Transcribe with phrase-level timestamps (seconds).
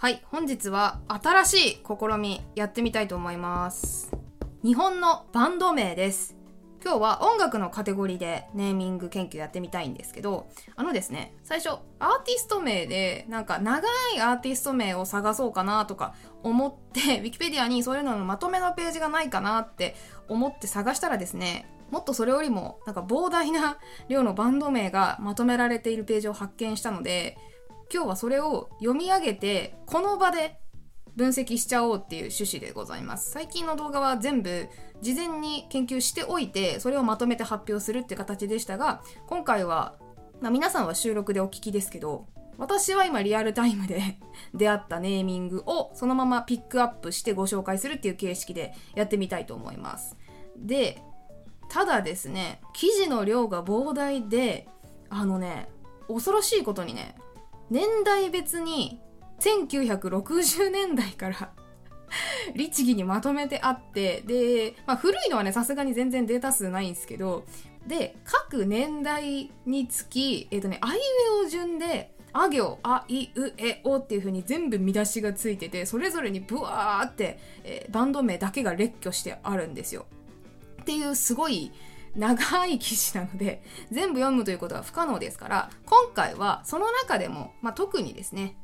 [0.00, 4.10] はい、本日は新しい試みやってみたいと思います。
[4.64, 6.38] 日本のバンド名です。
[6.82, 13.86] 今日は音楽のカテゴリーでネーミング研究やってみたいんですけど、あのですね、最初アーティスト名でなんか長
[14.16, 19.96] いアーティスト名を探そうかなとか思って、 ウィキペディアにそういうののまとめのページがないかなって
[20.28, 23.76] 思って探したらですね、もっとそれよりもなんか膨大な
[24.08, 27.36] 量のバンド名がまとめられているページを発見したので、
[27.92, 30.60] 今日はそれを読み上げてこの場で
[31.16, 33.32] 分析しちゃおうっていう趣旨でございます。
[33.32, 34.68] 最近の動画は全部
[35.02, 39.96] 事前に研究しておいてそれをまとめて発表するって形でしたが今回は、
[40.40, 42.26] まあ、皆さんは収録でお聞きですけど
[42.58, 44.18] 私は今リアルタイムで
[44.54, 50.16] 出会ったネーミングをそのままピックアップしてご紹介するっていう形式でやってみたいと思います。
[50.56, 51.02] で
[51.70, 54.68] ただですね記事の量が膨大で
[55.08, 55.68] あのね
[56.08, 57.14] 恐ろしいことにね
[57.70, 59.00] 年代別に
[59.40, 61.52] 1960年代から
[62.54, 67.44] 律儀にまとめてあってで、まあ、古いのはねさすがに全然データ数ないんですけど
[67.86, 71.00] で各年代につきえっ、とねあいう
[71.42, 80.06] えお順であ行あいうえおっていう風に全部見出しがついててそれぞれにブワーって、えーバンド名だけが列挙してあるんですよ。
[80.82, 81.72] っていうすごい
[82.16, 88.56] 長い記事なので全部読むということは不可能ですから今回はその中でも、まあ、特にですね、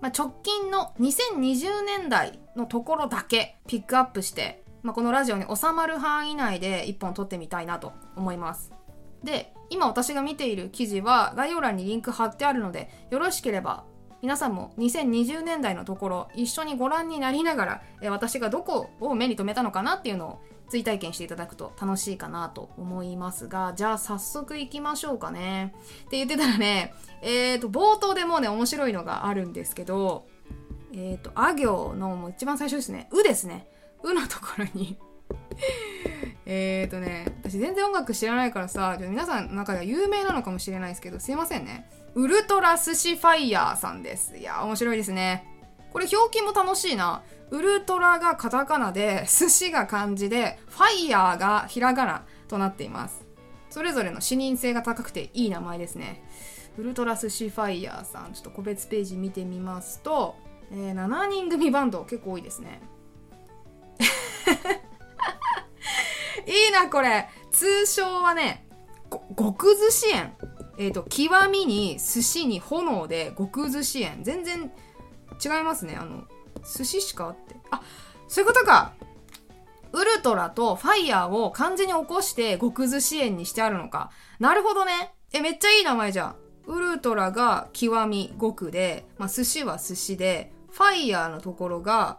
[0.00, 8.72] まあ、直近の2020年代のところだけピックアップして、まあ、このラジオに収まる範囲内で1本撮ってみたいなと思います。
[9.24, 13.84] で今私が見ている記事は概要欄にリンク貼ってあるのでよろしければ
[14.22, 20.38] 皆さんも2020年代のところ一緒にご覧になりながら私がどこを目に留めたのかなっていうのを
[20.70, 25.74] 追体験していただくと楽しいかなと思いますがじゃあ早速いきましょうかね。
[26.06, 30.26] って言ってたらねえーと冒頭でもうね面白いのがあるんですけど
[30.92, 33.66] えーとあ行のもう一番最初ですね「う」ですね
[34.02, 34.96] 「う」のところに。
[36.46, 41.88] えーとね私全然音楽知らないからさ皆さんの中では有名なのかもしれないですけどすいませんね。
[42.14, 44.36] ウルトラ寿司ファイヤーさんです。
[44.36, 45.59] いや面白いですね。
[45.92, 47.22] これ表記も楽しいな。
[47.50, 53.26] ウルトラがカタカナで寿司が漢字でファイヤーがひらがなとなっています。
[53.70, 56.22] それぞれの視認性が高くていい名前ですね。
[56.78, 60.36] ウルトラ寿司ファイヤーさんちょっと個別ページ見てみますと、
[60.70, 62.80] えー7人組バンド結構多いですね。
[66.46, 67.28] いいなこれ。
[67.50, 68.66] 通称はね
[69.36, 70.34] 極寿司園
[70.78, 74.72] えっ、と極みに寿司に炎で極寿司園全然
[75.42, 75.96] 違いますね。
[76.00, 76.24] あの
[76.76, 77.56] 寿司しかあって。
[77.70, 77.82] あ
[78.28, 78.92] そういうことか。
[79.92, 84.10] ウルトラとファイヤーを漢字に起こして極寿司園にしてあるのか。
[84.38, 85.14] なるほどね。
[85.32, 86.36] えめっちゃいい名前じゃん。
[86.66, 92.18] ウルトラが極み極で、まあ、寿司は寿司でファイヤーのところが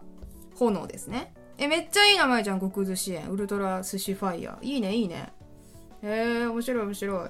[0.56, 1.34] 炎ですね。
[1.58, 4.66] えめっちゃいい名前じゃん極寿司園ウルトラ寿司ファイヤー。
[4.66, 5.32] いいねいいね。
[6.03, 7.30] へえ面白い面白い。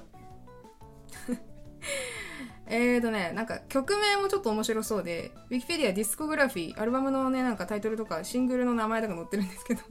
[2.74, 9.82] えーとね、なんか曲名もちょっと面白そうで、ウィキペディアディスコグラフィー、アルバムのね、なんかタイトルとかシングルの名前とか載ってるんですけど。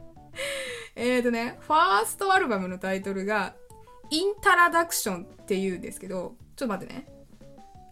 [0.94, 3.54] えーとね、ファーストアルバムのタイトルが、
[4.10, 7.06] インタラダクションっていうんですけど、ちょっと待ってね。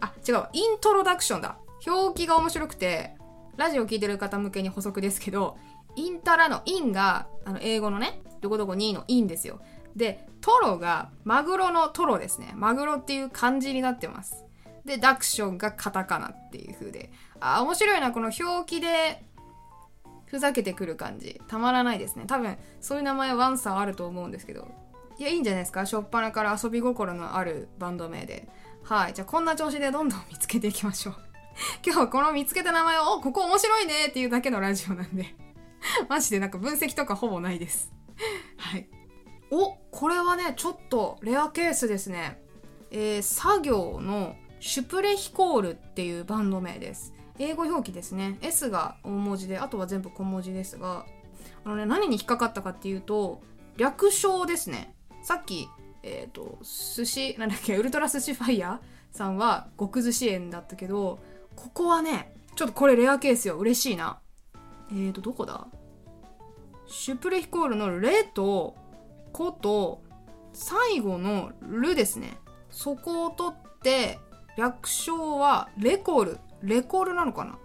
[0.02, 1.56] あ、違う、イントロダクションだ。
[1.86, 3.16] 表記が面白くて、
[3.56, 5.56] ラジオ聞いてる方向けに補足ですけど、
[5.96, 9.62] インタラのインが、あの、英語のね、どこどこにのインですよ。
[9.96, 12.52] で、トロが、マグロのトロですね。
[12.56, 14.44] マグロっていう漢字になってます。
[14.84, 17.10] で、ダクションがカタカナっていう風で。
[17.40, 19.24] あ、面白いな、この表記で、
[20.26, 21.40] ふざけてくる感じ。
[21.48, 22.24] たまらないですね。
[22.26, 24.68] 多分、そういう名前ワンサーあると思うんですけど。
[25.16, 25.80] いや、いいんじゃないですか。
[25.80, 28.48] 初っ端から遊び心のあるバンド名で。
[28.82, 29.14] はい。
[29.14, 31.16] じゃあ、こんな調子でどんどん見つけていきましょう。
[31.86, 35.34] 今日この見つけた名前を、お、ここ面白いねっていうだけのラジオなんで。
[36.08, 37.92] マジでなんか分析とかほぼないです。
[38.56, 38.88] はい。
[39.56, 42.42] おこれはねちょっとレアケースですね。
[42.90, 47.12] えー、作業のシュプレヒコールっていうバンド名です。
[47.38, 48.36] 英語表記ですね。
[48.42, 51.06] S が大文字であとは全部小文字ですが
[51.64, 53.42] あのね何に引っかかったかっていうと
[53.76, 54.96] 略称ですね。
[55.22, 55.68] さっき
[56.02, 61.20] えっ、と寿司なんだっけウルトラ寿司ファイヤーさんは極寿司園だったけど
[61.54, 63.54] ここはねちょっとこれレアケースよ。
[63.54, 64.18] 嬉しいな。
[64.90, 65.68] えーとどこだ？
[66.88, 68.76] シュプレヒコールのレと
[69.34, 70.00] こと
[70.52, 72.38] 最後の「ル」ですね。
[72.70, 74.20] そこを取って
[74.56, 76.38] 略称はレコール。
[76.62, 77.58] レコールなのかな？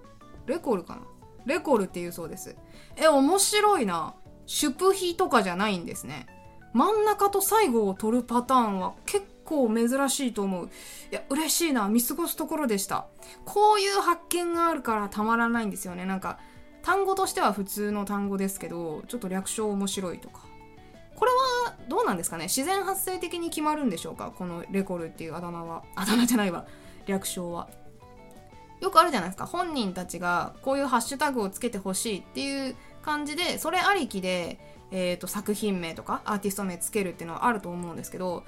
[0.48, 1.01] レコールかな？
[1.45, 2.57] レコールっていうそうです。
[2.98, 4.16] え面白いな。
[4.48, 6.25] シュプヒとかじゃないんですね。
[6.74, 10.69] 真ん中と最後を取るパターンは結構珍しいと思う。
[11.12, 11.88] いや嬉しいな。
[11.88, 13.06] 見過ごすところでした。
[13.45, 16.06] こういう発見があるからたまらないんですよね。
[16.06, 16.39] なんか
[16.81, 20.48] 単語としては普通の単語ですけどちょっと略称面白いとか。
[21.19, 21.31] これ
[21.68, 22.45] はどうなんですかね？
[22.45, 24.31] 自然発生的に決まるんでしょうか？
[24.36, 25.83] このレコルっていうあだ名は。
[25.95, 26.66] あだ名じゃないわ。
[27.06, 27.69] 略称は。
[28.80, 29.45] よくあるじゃないですか。
[29.45, 34.60] 本人たちがこういうハッシュタグをつけてほしいっていう感じでそれありきで、
[34.92, 38.45] えーと、作品名とかアーティスト名つけるっていうのはあると思うんですけど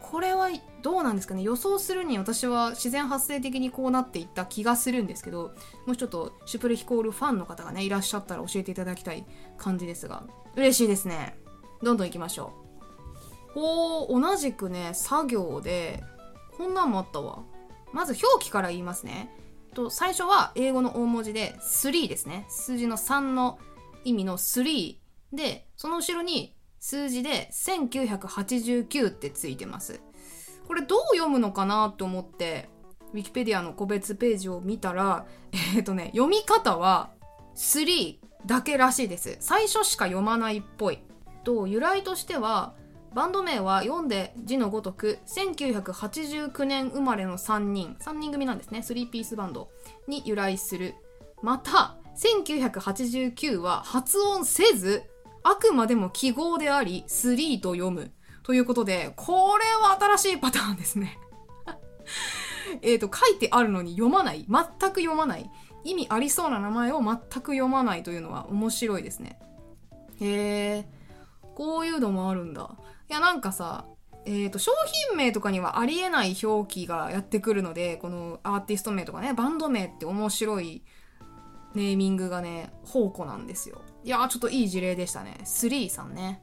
[0.00, 0.50] これは
[0.82, 1.42] どうなんですかね？
[1.42, 5.52] 予想するに私は自然発生的にこうなっていった気がするんですけど
[5.86, 9.24] もしちょっとシュプレヒコールファンの方がねいらっしゃったら教えていただきたい
[9.56, 10.22] 感じですが。
[10.54, 11.36] 嬉しいですね。
[11.82, 12.52] どんどん行きましょ
[13.50, 13.54] う。
[13.54, 16.02] こう同じくね作業で
[16.56, 17.42] こんなんもあったわ。
[17.92, 19.30] まず表記から言いますね。
[19.74, 22.46] と最初は英語の大文字で3ですね。
[22.48, 23.58] 数字の3の
[24.04, 24.96] 意味の3
[25.32, 30.00] でその後ろに数字で1989ってついてます。
[30.66, 32.68] これどう読むのかなと思って
[33.12, 37.10] ウィキペディアの個別ページを見たらえっ、ー、とね読み方は
[37.56, 39.36] 3だけらしいです。
[39.40, 40.98] 最初しか読まないっぽい。
[41.42, 42.74] と由来としては
[43.14, 47.96] バンド名は読んで字のごとく1989年生まれの3人。
[48.00, 48.78] 3人組なんですね。
[48.78, 49.70] 3ピースバンド
[50.08, 50.94] に由来する。
[51.42, 55.02] また1989は発音せず
[55.42, 58.12] あくまでも記号であり3と読む。
[58.42, 61.18] ということでこれは新しいパターンですね。
[62.80, 64.46] えっと書いてあるのに読まない。
[64.48, 65.50] 全く読まない。
[65.84, 69.38] 意味ありそうな名前を全く読まないというのは面白いですね。
[70.20, 71.01] へえ
[71.54, 72.70] こういうのもあるんだ。
[73.08, 73.86] いやなんかさ
[74.24, 74.70] えーと、商
[75.08, 80.84] 品名とかにはありえない表記がやってくるのでこのアーティスト名とかねバンド名って面白い
[81.74, 83.82] ネーミングがね宝庫なんですよ。
[84.04, 85.38] いやーちょっといい事例でしたね。
[85.44, 86.40] 3さんね。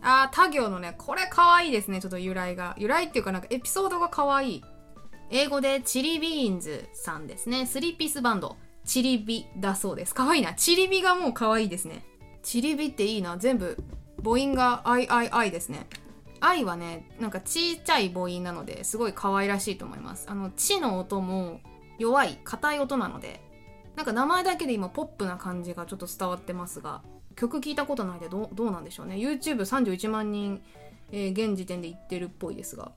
[0.00, 2.00] あー他行のねこれかわいいですね。
[2.00, 2.74] ちょっと由来が。
[2.78, 4.62] 由来っていうかなんかエピソードがかわい。
[5.30, 7.62] 英語でチリビーンズさんですね。
[7.62, 8.56] 3ピースバンド。
[8.84, 10.14] チリビだそうです。
[10.14, 10.54] かわいな。
[10.54, 12.04] チリビがもうかわいいですね。
[12.42, 13.38] チリビっていいな。
[13.38, 13.82] 全部
[14.22, 15.86] 母音が III ですね。
[16.40, 20.26] I はね、なんかちっちゃい母音なのですごい可愛らしいと思います。
[20.28, 21.60] あの、ちの音も
[21.98, 23.40] 弱い、硬い音なので、
[23.96, 27.02] なんか名前だけで今ポップな感じがちょっと伝わってますが、
[27.36, 29.16] 曲聴いたことないでどどうなんでしょうね。
[29.16, 30.62] YouTube31 万人、
[31.12, 32.92] えー、現時点で言ってるっぽいですが。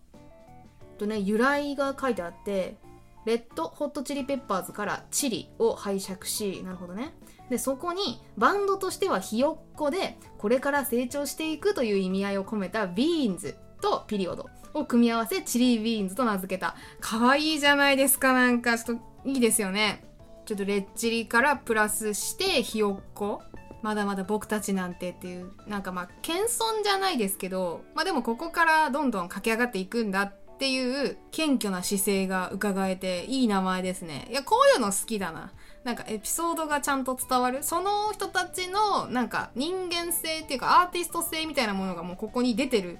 [0.97, 2.77] とね、由来が書いてあって、
[3.25, 7.13] レッドホットチリペッパーズからチリを拝借し、なるほどね。
[7.49, 16.75] でそこにバンドとしてはひよっこでこれから成長していくという意味合いを込めたビーンズとピリオドを組み合わせチリービーンズと名付けた。
[16.99, 18.33] 可愛いいじゃないですか。
[18.33, 20.03] なんかちょっといいですよね。
[20.45, 23.41] ちょっとレッチリからプラスしてひよっこ。
[23.81, 25.51] まだまだ僕たちなんてっていう。
[25.67, 27.81] なんかまあ謙遜じゃないですけど。
[27.93, 34.27] まあでもここからどんどん駆け上がっていくんだっていう謙虚な姿勢が伺えていい名前ですね。
[34.29, 35.53] いやこういうの好きだな。
[35.85, 37.61] なんかエピソードがちゃんと伝わる？
[37.61, 42.97] その人たちのなんか人間性っていうかアーティスト性みたいなものがもうここに出てる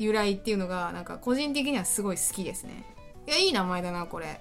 [0.00, 2.84] 由来っていうのがなんか個人的にはすごい好きですね。
[3.28, 4.40] いやいい名前だなこれ。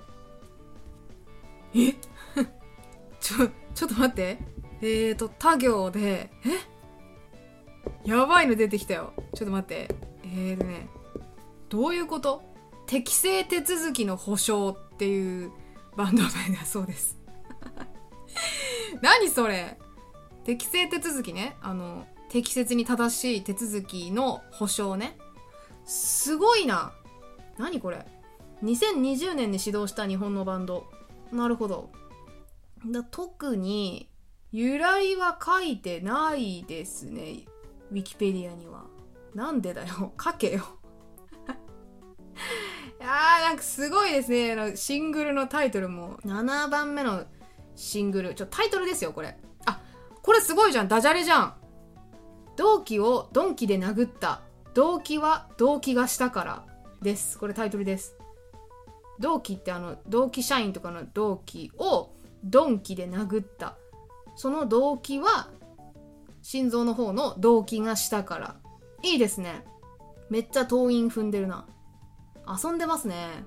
[1.75, 1.93] え？
[3.21, 4.39] ちょちょっと待って。
[4.81, 6.31] えーと他行で？
[8.05, 8.09] え？
[8.09, 9.13] やばいの出てきたよ。
[9.35, 9.95] ちょっと待って。
[10.23, 10.87] えーとね
[11.69, 12.41] どういうこと？
[12.87, 15.51] 適正手続きの保証っていう
[15.95, 17.12] バンド名だそうです。
[19.01, 19.77] 何それ？
[20.43, 21.57] 適正手続きね。
[21.61, 25.17] あの適切に正しい手続きの保証ね。
[25.85, 26.93] すごいな。
[27.57, 28.05] 何これ
[28.63, 30.85] ？2020年に始動した日本のバンド。
[31.31, 31.91] なるほど。
[32.85, 34.09] だ特に
[34.51, 37.45] 由来は書いてないですね。
[37.91, 38.85] ウィキペディアには。
[39.33, 40.13] なんでだよ。
[40.21, 40.63] 書けよ。
[42.99, 44.75] いやーなんかすごいですね。
[44.75, 46.17] シングルのタイトルも。
[46.25, 47.25] 7番目の
[47.75, 48.35] シングル。
[48.35, 49.37] ちょ、タイトルですよ、これ。
[49.65, 49.79] あ、
[50.21, 50.87] これすごいじゃん。
[50.87, 51.53] ダジャレじゃん。
[52.55, 54.41] 同期をドンキで殴った。
[54.73, 56.65] 動機は動機がしたから
[57.01, 57.37] です。
[57.37, 58.15] これタイトルです。
[59.19, 62.11] 同期ってあの、同期社員とかの同期を
[62.43, 63.75] ドンキで殴った。
[64.35, 65.49] その動機は
[66.41, 68.55] 心臓の方の動機がしたから。
[69.03, 69.65] いいですね。
[70.29, 71.65] めっちゃ党員踏んでるな。
[72.47, 73.45] 遊んでますね。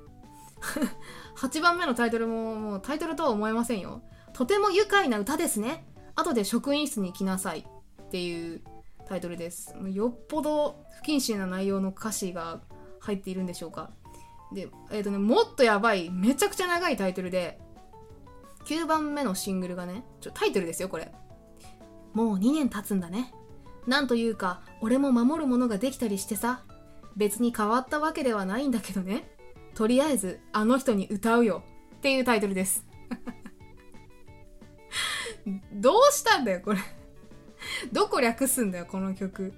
[1.37, 4.02] 8番目のタイトルももうタイトルとは思えませんよ。
[4.36, 5.86] とても愉快な歌ですね。
[6.14, 8.60] 後で職員室に来なさいっていう
[9.08, 9.74] タイトルです。
[9.90, 12.60] よっぽど不謹慎な内容の歌詞が
[13.00, 13.90] 入っているんでしょうか。
[14.52, 17.58] で、えっ、ー、とね、もっとやばい、めちゃくちゃ長いタイトルで、
[18.66, 21.12] 9番目のシングルがね、ちょタイトルですよ、これ。
[22.12, 23.32] もう2年経つんだね。
[23.86, 26.62] なんというか、俺も守るものができたりしてさ。
[27.16, 29.24] 別に変わったわけではないんだけどね
[29.74, 31.62] とりあえずあの人に歌うよ
[31.96, 32.84] っていうタイトルです
[35.72, 36.78] どうしたんだよこれ。
[37.92, 39.52] どこ略すんだよこの曲。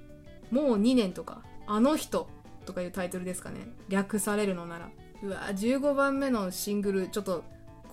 [0.50, 1.42] もう2年とか。
[1.66, 2.28] あの人
[2.64, 3.68] とかいうタイトルですかね。
[3.88, 4.90] 略されるのなら。
[5.23, 7.09] うわ15番目のシングル。
[7.09, 7.45] ちょっと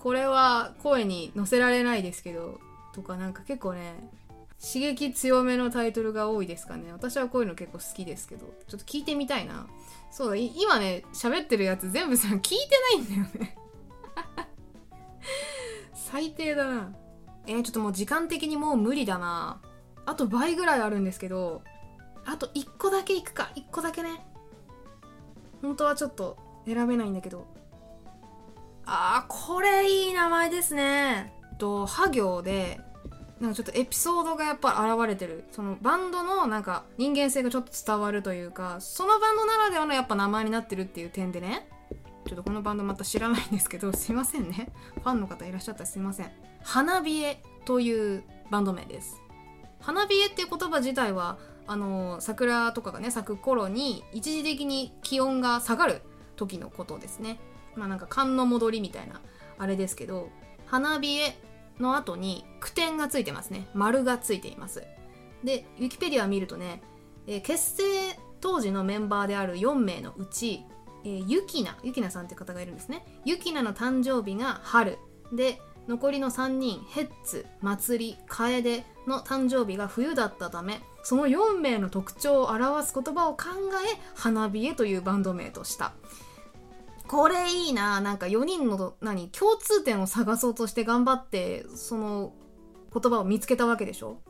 [0.02, 2.60] これは声に乗せられないですけど。
[2.94, 4.10] とかなんか結構ね
[4.62, 6.92] 刺激強めのタイトルが多いですかね。
[6.92, 8.54] 私はこういうの結構好きですけど。
[8.68, 9.68] ちょっと聞いてみたいな。
[10.12, 12.56] そうだ今ね喋ってるやつ全部さ聞いて
[12.98, 13.58] ないんだよね。
[15.94, 16.96] 最低だな。
[17.48, 19.62] えー、ちょっともう時間的にもう無理だな。
[20.06, 21.64] あと倍ぐらいあるんですけど
[22.26, 23.52] あと1個だけいくか。
[23.56, 24.26] 1個だけね。
[25.62, 27.48] 本当はちょっと選べないんだけど。
[28.86, 31.34] あーこれいい名前ですね。
[31.58, 32.80] とハ行で
[33.40, 35.46] なんかちょっとエピソードがやっぱ現れてる。
[35.52, 41.68] そのバンドのなんか人間性がちょっと伝わるというかそのバンドならではのやっぱ名前になってるっていう点でね。
[42.26, 44.70] ちょっとこのバンドまた知らないんですけどすいませんね。
[44.96, 46.32] ファンの方いらっしゃったらすいません。
[46.64, 49.22] 花冷えというバンド名です。
[49.80, 56.02] 花冷えっていう言葉自体はあの桜とかがね咲く頃に一時的に気温が下がる
[56.36, 57.40] 時のことですね。
[57.76, 59.22] まあなんか寒の戻りみたいな
[59.58, 60.30] あれですけど
[60.66, 61.38] 花冷え
[61.80, 63.68] の後に句点がついてますね。
[63.74, 64.84] 丸がついています。
[65.44, 66.82] でウィキペディア見るとね、
[67.28, 67.84] えー、結成
[68.42, 70.64] 当時のメンバーである4名のうち、
[71.06, 73.06] えー、ゆきなゆきなさんって方がいるんですね。
[73.24, 74.98] ゆきなの誕生日が春。
[75.32, 83.46] で残りの3人ヘッツ祭り楓の誕生日が冬だったためその4名の特徴を表す言葉を考
[83.88, 85.94] え花冷えというバンド名とした。
[87.08, 88.02] これいいな。
[88.02, 92.34] なんか4人の何共通点を探そうとして頑張ってその
[92.92, 94.22] 言葉を見つけたわけでしょ。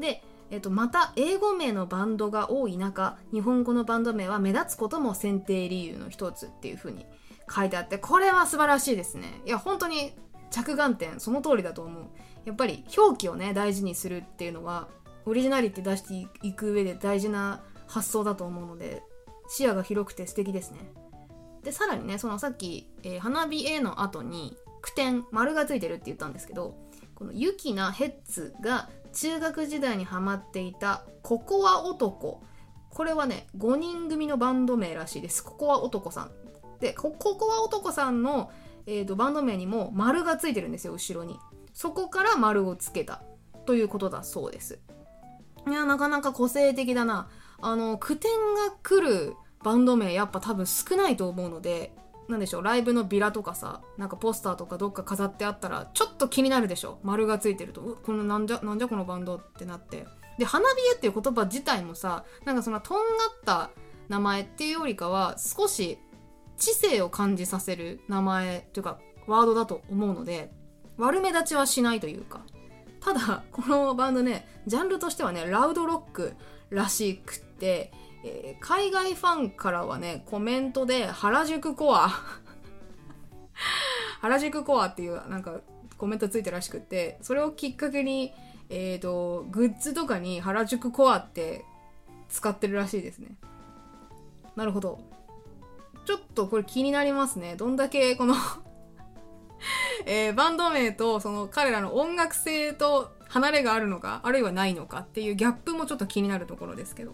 [0.00, 0.24] で、
[0.54, 7.06] えっと、また英語名のバンドが多い中日本語のバンド名は目立つことも選定理由の一つっていう風に
[7.52, 9.40] 書いてあってこれは素晴らしいですね。
[9.44, 10.12] いや本当に
[10.50, 12.04] 着眼点その通りだと思う。
[12.44, 14.86] やっぱり表記をね大事にするっていうのは
[15.26, 19.02] オリジナリティ出していく上で大事な発想だと思うので
[19.48, 20.78] 視野が広くて素敵ですね。
[21.64, 26.76] でさらにねそのさっき、えー、花火 A の後に句点丸がついてるって言ったんですけど
[27.16, 32.42] このユキナヘッツが中学時代にハマっていたココア男。
[32.90, 35.42] これはね5人組のバンド名らしいです。
[35.42, 36.30] ココア男さん。
[36.80, 38.50] でココア男さんの、
[38.86, 41.38] えーと、バンド名にも丸がついてるんですよ後ろに。
[41.72, 43.22] そこから丸をつけた。
[43.66, 44.80] ということだそうです。
[45.66, 47.28] いやなかなか個性的だな。
[47.60, 51.94] あの句点が来るバンド名やっぱ多分少ないと思うので
[52.28, 56.98] なんでしょうライブのビラとかさなんかポスターとかどっか飾ってあったらちょっと気になるでしょ。
[57.02, 57.98] 丸がついてると。
[58.02, 60.06] このなんじゃなんじゃこのバンドってなって。
[60.38, 63.70] で花冷えっていう言葉自体もさなんかそのとんがった
[64.08, 65.98] 名前っていうよりかは少し
[66.56, 70.50] 知性を感じさせる名前というかワードだと思うので
[70.96, 72.40] 悪目立ちはしないというか。
[73.00, 76.34] ただこのバンドねジャンルとしてはねラウドロック
[76.70, 77.92] らしくって
[78.26, 82.08] えー、海外ファンからはね、コメントで、原宿コア
[84.20, 85.60] 原宿コアっていうなんか
[85.98, 88.32] コメントついてらしくって、それをきっかけに、
[88.70, 91.66] えっ、ー、と、グッズとかに原宿コアって
[92.30, 93.36] 使ってるらしいですね。
[94.56, 95.00] なるほど。
[96.06, 97.56] ちょっとこれ気になりますね。
[97.56, 98.34] どんだけこの
[100.06, 107.12] えー、バンド名とその彼らの音楽性と離れがあるのか、あるいはないのかっていうギャップもちょっと気になるところですけど。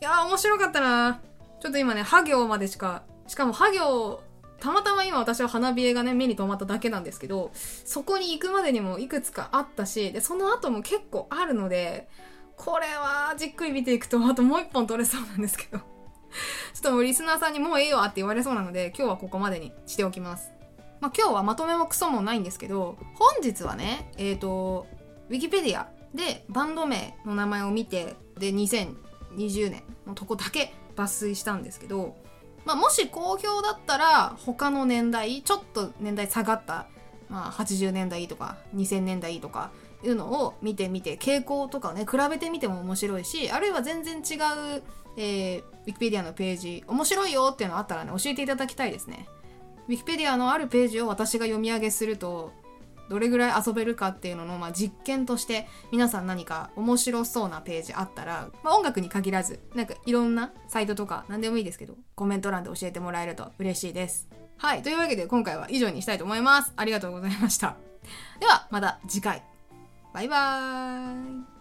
[0.00, 1.20] いやー面白かったな
[1.60, 4.22] ちょっと今ね、ハ行までしか、しかもハ行、
[4.58, 12.08] たまたま今私は花冷えがね、目に留まっただけなんですけど、そこに行くまでにもいくつかあったし、で、その後も結構あるので、
[12.56, 15.78] これはじっくり見ていくと、あともう一本取れそうなんですけど。
[15.78, 15.84] ちょ
[16.78, 20.50] っともうリスナーさんにもうええよって言われそうなので、今日はここまでにしておきます。
[21.00, 24.86] まあ今日はまとめもクソもないんですけど、本日はね、えっ、ー、と、
[25.28, 32.16] ウィキペディアでバンド名の名前を見て、で、2000、20年のとこだけ抜粋したんですけど、
[32.64, 36.86] まあ、もし好評だったら他の年代ちょっと年代下がった、
[37.28, 39.70] まあ、80年代とか2000年代とか
[40.02, 44.36] いうのを見てみて傾向とかね比べてみても面白いしあるいは全然違
[44.76, 44.82] う、
[45.16, 49.26] えー、ウィキペディアのページ面白いよっていうのあったらね教えていただきたいですね。
[49.88, 52.52] ウィキペディアのあるページを私が読み上げすると
[53.10, 64.28] どれぐらい遊べるかっていうのの、まあ、実験として皆さん何か面白そうなページあったら、まあ、音楽に限らずなんかいろんなサイトとか何でもいいですけどコメント欄で教えてもらえると嬉しいです。
[64.56, 64.82] はい。
[64.82, 66.72] というわけで今回は以上にしたいと思います。
[66.76, 67.76] ありがとうございました。
[68.38, 69.42] ではまた次回。
[70.12, 71.59] バイバーイ。